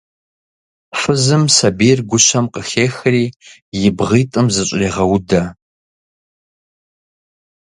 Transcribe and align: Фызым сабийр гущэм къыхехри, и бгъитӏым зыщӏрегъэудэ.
Фызым 0.99 1.43
сабийр 1.57 1.99
гущэм 2.09 2.45
къыхехри, 2.53 3.25
и 3.85 3.89
бгъитӏым 3.97 4.47
зыщӏрегъэудэ. 4.53 5.43